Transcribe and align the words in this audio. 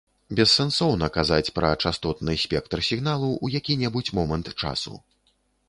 Бессэнсоўна 0.37 1.09
казаць 1.17 1.53
пра 1.57 1.69
частотны 1.83 2.35
спектр 2.45 2.83
сігналу 2.89 3.31
ў 3.45 3.59
які-небудзь 3.63 4.11
момант 4.17 4.53
часу. 4.61 4.99